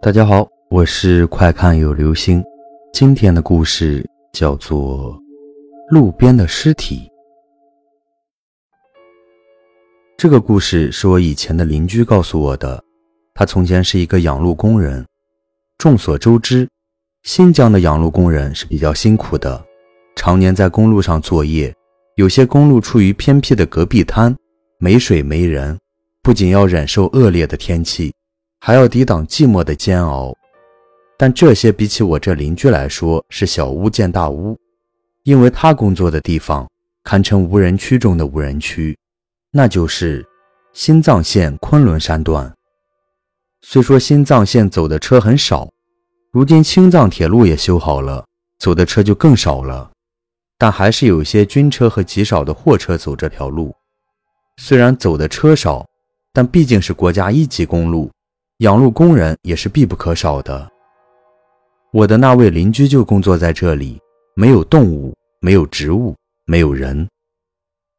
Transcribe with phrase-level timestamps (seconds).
[0.00, 2.40] 大家好，我是快看有流星。
[2.92, 5.12] 今天的故事叫做
[5.90, 7.00] 《路边的尸体》。
[10.16, 12.80] 这个故事是我以前的邻居告诉我的。
[13.34, 15.04] 他从前是一个养路工人。
[15.78, 16.68] 众所周知，
[17.24, 19.60] 新疆的养路工人是比较辛苦的，
[20.14, 21.74] 常年在公路上作业。
[22.14, 24.32] 有些公路处于偏僻的戈壁滩，
[24.78, 25.76] 没水没人，
[26.22, 28.14] 不仅要忍受恶劣的天气。
[28.60, 30.34] 还要抵挡寂寞的煎熬，
[31.16, 34.58] 但这些比起我这邻居来说是小巫见大巫，
[35.22, 36.68] 因为他工作的地方
[37.04, 38.98] 堪称无人区中的无人区，
[39.52, 40.26] 那就是
[40.72, 42.52] 新藏线昆仑山段。
[43.62, 45.68] 虽说新藏线走的车很少，
[46.32, 48.24] 如今青藏铁路也修好了，
[48.58, 49.90] 走的车就更少了，
[50.58, 53.74] 但还是有些军车和极少的货车走这条路。
[54.58, 55.86] 虽然走的车少，
[56.32, 58.10] 但毕竟是国家一级公路。
[58.58, 60.68] 养路工人也是必不可少的。
[61.92, 64.00] 我的那位邻居就工作在这里，
[64.34, 67.08] 没有动物，没有植物，没有人，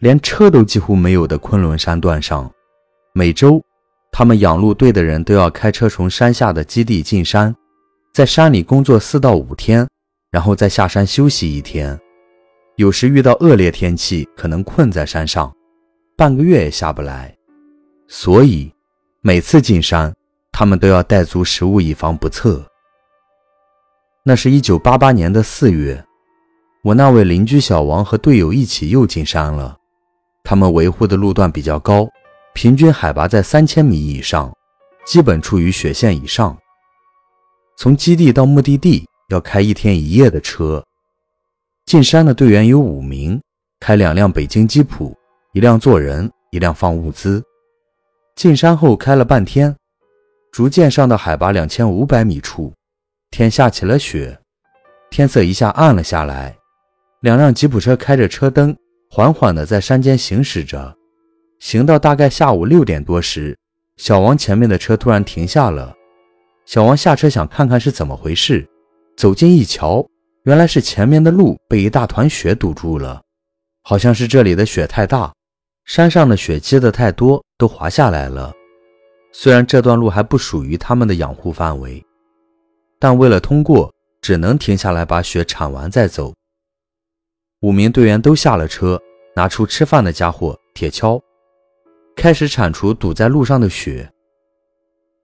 [0.00, 2.52] 连车都几乎没有的昆仑山段上，
[3.14, 3.62] 每周，
[4.10, 7.56] 他们养路队的人都要开车从山下的基地进山，
[8.12, 9.88] 在山里工作四到五天，
[10.30, 11.98] 然后再下山休息一天。
[12.76, 15.50] 有时遇到恶劣天气，可能困在山上，
[16.14, 17.34] 半个月也下不来。
[18.06, 18.70] 所以，
[19.22, 20.12] 每次进山。
[20.52, 22.64] 他们都要带足食物，以防不测。
[24.22, 26.04] 那是一九八八年的四月，
[26.84, 29.76] 我那位邻居小王和队友一起又进山了。
[30.44, 32.06] 他们维护的路段比较高，
[32.52, 34.52] 平均海拔在三千米以上，
[35.04, 36.56] 基本处于雪线以上。
[37.76, 40.84] 从基地到目的地要开一天一夜的车。
[41.86, 43.40] 进山的队员有五名，
[43.80, 45.16] 开两辆北京吉普，
[45.52, 47.42] 一辆坐人，一辆放物资。
[48.36, 49.74] 进山后开了半天。
[50.52, 52.74] 逐渐上到海拔两千五百米处，
[53.30, 54.38] 天下起了雪，
[55.10, 56.54] 天色一下暗了下来。
[57.22, 58.76] 两辆吉普车开着车灯，
[59.10, 60.94] 缓缓地在山间行驶着。
[61.58, 63.56] 行到大概下午六点多时，
[63.96, 65.94] 小王前面的车突然停下了。
[66.66, 68.68] 小王下车想看看是怎么回事，
[69.16, 70.06] 走近一瞧，
[70.44, 73.22] 原来是前面的路被一大团雪堵住了，
[73.84, 75.32] 好像是这里的雪太大，
[75.86, 78.52] 山上的雪积得太多，都滑下来了。
[79.32, 82.04] 虽然这段路还不属于他们的养护范围，
[82.98, 86.32] 但为了通过，只能停下来把雪铲完再走。
[87.60, 89.00] 五名队员都下了车，
[89.34, 91.20] 拿出吃饭的家伙铁锹，
[92.14, 94.08] 开始铲除堵在路上的雪。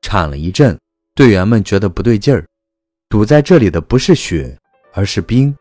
[0.00, 0.78] 铲了一阵，
[1.14, 2.46] 队员们觉得不对劲儿，
[3.08, 4.56] 堵在这里的不是雪，
[4.94, 5.54] 而是冰。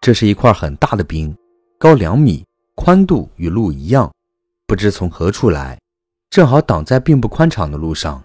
[0.00, 1.36] 这是一块很大的冰，
[1.78, 2.44] 高两米，
[2.76, 4.12] 宽度与路一样，
[4.66, 5.78] 不知从何处来。
[6.32, 8.24] 正好挡在并不宽敞的路上。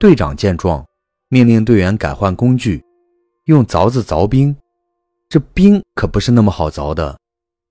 [0.00, 0.84] 队长见状，
[1.28, 2.84] 命令队员改换工具，
[3.44, 4.56] 用凿子凿冰。
[5.28, 7.16] 这冰可不是那么好凿的，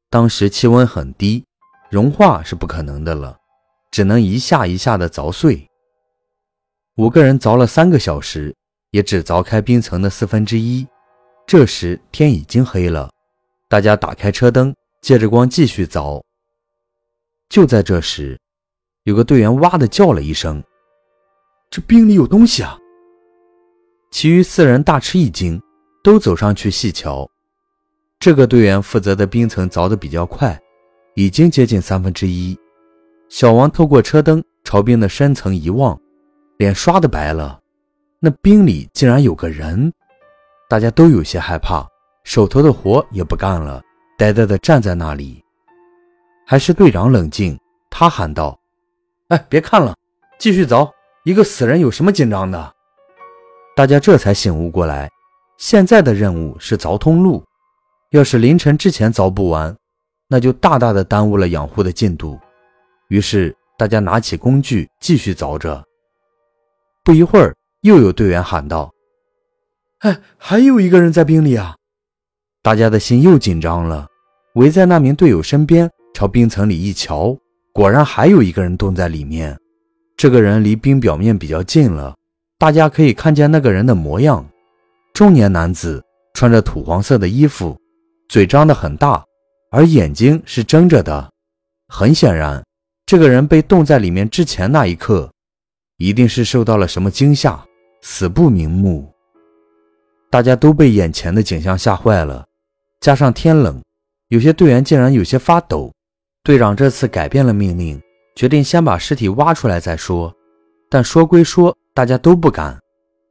[0.10, 1.44] 当时气温很低，
[1.90, 3.38] 融化是不可能的了，
[3.92, 5.68] 只能一下一下的凿碎。
[6.96, 8.56] 五个人凿了三个小时，
[8.92, 10.88] 也只凿开冰层的四分之一。
[11.46, 13.12] 这时天已经黑了，
[13.68, 16.24] 大家打开车灯，借着光继续凿。
[17.50, 18.40] 就在这时。
[19.10, 20.64] 有个队员哇的叫了一声
[21.72, 22.78] ：“这冰里有东西啊！”
[24.12, 25.60] 其余四人大吃一惊，
[26.04, 27.28] 都走上去细瞧。
[28.20, 30.56] 这个队员负责的冰层凿得比较快，
[31.16, 32.56] 已经接近三分之一。
[33.30, 36.00] 小王透过车灯朝冰的深层一望，
[36.58, 37.60] 脸刷的白了。
[38.20, 39.92] 那冰里竟然有个人！
[40.70, 41.84] 大家都有些害怕，
[42.24, 43.82] 手头的活也不干了，
[44.20, 45.44] 呆呆的站在那里。
[46.46, 47.60] 还是队长冷静，
[47.90, 48.59] 他喊道。
[49.30, 49.96] 哎，别看了，
[50.40, 50.90] 继续凿。
[51.24, 52.74] 一个死人有什么紧张的？
[53.76, 55.08] 大家这才醒悟过来，
[55.58, 57.44] 现在的任务是凿通路。
[58.10, 59.76] 要是凌晨之前凿不完，
[60.28, 62.40] 那就大大的耽误了养护的进度。
[63.10, 65.84] 于是大家拿起工具继续凿着。
[67.04, 68.92] 不一会儿，又有队员喊道
[70.02, 71.76] ：“哎，还有一个人在冰里啊！”
[72.64, 74.08] 大家的心又紧张了，
[74.56, 77.38] 围在那名队友身边，朝冰层里一瞧。
[77.74, 79.58] 果然还有一个人冻在里面，
[80.18, 82.16] 这个人离冰表面比较近了，
[82.58, 84.46] 大家可以看见那个人的模样。
[85.14, 87.78] 中年男子穿着土黄色的衣服，
[88.28, 89.24] 嘴张得很大，
[89.72, 91.30] 而眼睛是睁着的。
[91.88, 92.64] 很显然，
[93.06, 95.32] 这个人被冻在里面之前那一刻，
[95.98, 97.64] 一定是受到了什么惊吓，
[98.02, 99.12] 死不瞑目。
[100.30, 102.46] 大家都被眼前的景象吓坏了，
[103.00, 103.82] 加上天冷，
[104.28, 105.92] 有些队员竟然有些发抖。
[106.44, 108.02] 队长这次改变了命令，
[108.36, 110.34] 决定先把尸体挖出来再说。
[110.90, 112.80] 但说归说，大家都不敢，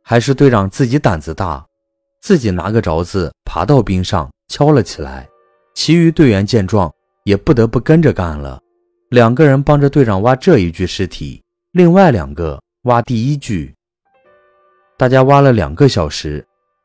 [0.05, 1.64] 还是队长自己胆子大，
[2.20, 5.28] 自己拿个凿子爬到冰上敲了起来。
[5.75, 6.93] 其余队员见状，
[7.25, 8.60] 也不得不跟着干了。
[9.08, 13.75] 两个人帮着队长挖这一具尸体，另外两个挖第一具。
[14.99, 16.44] 大家挖了两个小时，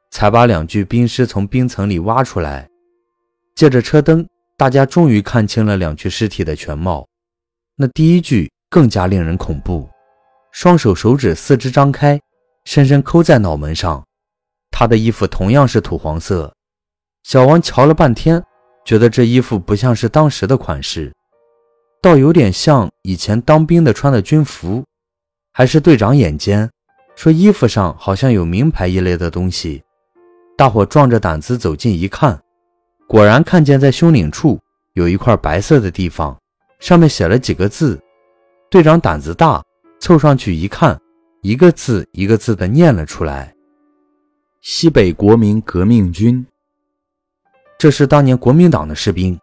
[0.09, 2.67] 才把两具冰尸从冰层里挖出来。
[3.55, 4.25] 借着车灯，
[4.57, 7.07] 大家终于看清了两具尸体的全貌。
[7.75, 9.89] 那第一具更加令人恐怖，
[10.51, 12.19] 双手手指四肢张开，
[12.65, 14.03] 深深抠在脑门上。
[14.71, 16.53] 他的衣服同样是土黄色。
[17.23, 18.43] 小王瞧了半天。
[18.85, 21.13] 觉得这衣服不像是当时的款式，
[22.01, 24.83] 倒有点像以前当兵的穿的军服。
[25.53, 26.69] 还是队长眼尖，
[27.15, 29.81] 说衣服上好像有名牌一类的东西。
[30.57, 32.37] 大伙壮着胆子走近一看，
[33.07, 34.59] 果然看见在胸领处
[34.93, 36.37] 有一块白色的地方，
[36.79, 37.99] 上面写了几个字。
[38.69, 39.63] 队长胆子大，
[39.99, 40.99] 凑上去一看，
[41.41, 43.53] 一个字一个字的念了出来
[44.61, 46.45] ：“西北国民革命军。”
[47.77, 49.37] 这是当年国民党的士兵，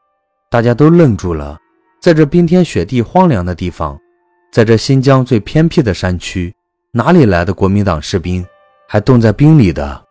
[0.50, 1.58] 大家都愣住了。
[2.00, 3.96] 在这冰天雪地、荒凉的地方，
[4.50, 6.52] 在这新疆最偏僻的山区，
[6.90, 8.44] 哪里来的国民党士兵，
[8.88, 10.02] 还冻在冰里的？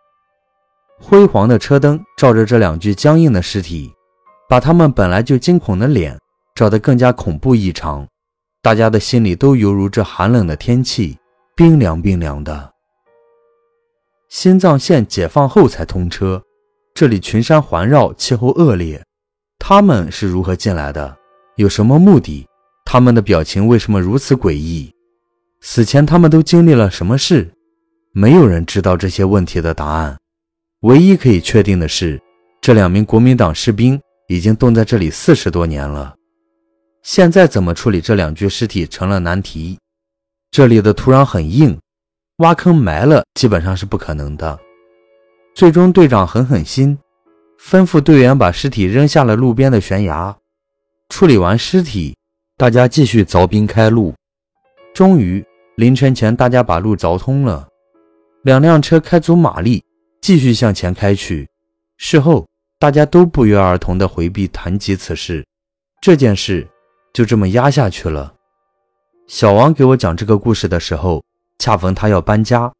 [1.02, 3.92] 辉煌的车灯照着这两具僵硬的尸体，
[4.48, 6.16] 把他们本来就惊恐的脸
[6.54, 8.06] 照得更加恐怖异常。
[8.62, 11.18] 大家的心里都犹如这寒冷的天气，
[11.56, 12.70] 冰凉冰凉的。
[14.28, 16.40] 新藏线解放后才通车。
[16.94, 19.02] 这里群山环绕，气候恶劣。
[19.58, 21.16] 他们是如何进来的？
[21.56, 22.46] 有什么目的？
[22.84, 24.92] 他们的表情为什么如此诡异？
[25.62, 27.50] 死前他们都经历了什么事？
[28.12, 30.18] 没有人知道这些问题的答案。
[30.82, 32.18] 唯一可以确定的是，
[32.58, 36.14] 这两名国民党士兵已经冻在这里四十多年了。
[37.02, 39.78] 现在怎么处理这两具尸体成了难题。
[40.50, 41.78] 这里的土壤很硬，
[42.38, 44.58] 挖坑埋了基本上是不可能的。
[45.54, 46.98] 最终，队长狠狠心，
[47.60, 50.34] 吩咐队员把尸体扔下了路边的悬崖。
[51.10, 52.16] 处理完尸体，
[52.56, 54.14] 大家继续凿冰开路。
[54.94, 55.44] 终于，
[55.76, 57.68] 凌晨前，大家把路凿通了。
[58.44, 59.84] 两辆车开足马力，
[60.20, 61.48] 继续向前开去。
[61.96, 62.46] 事后，
[62.78, 65.44] 大家都不约而同地回避谈及此事。
[66.00, 66.66] 这件事
[67.12, 68.34] 就这么压下去了。
[69.26, 71.22] 小王给我讲这个故事的时候，
[71.58, 72.72] 恰逢他要搬家，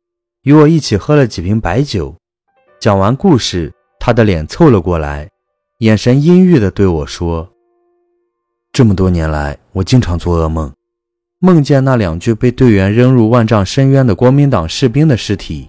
[0.43, 2.15] 与我一起喝了几瓶白酒。
[2.81, 5.29] 讲完故事，他的脸凑了过来，
[5.79, 7.49] 眼神阴郁地对我说
[8.73, 10.73] ：“这么多年来，我经常做噩梦，
[11.41, 15.69] 梦见那两具被队员扔入万丈深渊的国民党士兵的尸体，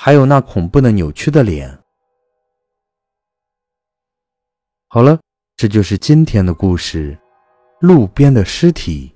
[0.00, 1.76] 还有那恐怖的扭曲的脸。”
[4.86, 5.18] 好了，
[5.56, 7.14] 这就是今天的故事，
[7.80, 9.12] 《路边的尸体》。